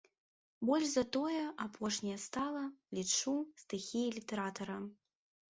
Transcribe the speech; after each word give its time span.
Больш 0.69 0.87
за 0.93 1.03
тое, 1.17 1.43
апошняя 1.65 2.15
стала, 2.23 2.63
лічу, 3.01 3.35
стыхіяй 3.67 4.11
літаратара. 4.19 4.81